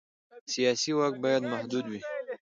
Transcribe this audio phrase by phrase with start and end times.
[0.53, 1.99] سیاسي واک باید محدود وي